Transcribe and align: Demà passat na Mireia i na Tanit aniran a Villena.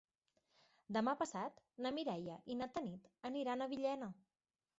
Demà 0.95 1.13
passat 1.19 1.59
na 1.87 1.91
Mireia 1.99 2.39
i 2.55 2.57
na 2.63 2.69
Tanit 2.79 3.13
aniran 3.31 3.61
a 3.61 3.71
Villena. 3.77 4.11